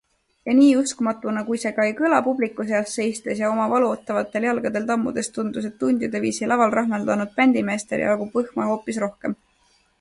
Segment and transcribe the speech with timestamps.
[0.49, 4.89] Ja nii uskumatuna kui see ka ei kõla- publiku seas seistes ja oma valutavatel jalgadel
[4.89, 9.37] tammudes tundus, et tundide viisi laval rahmeldanud bändimeestel jagub võhma hoopis rohkem.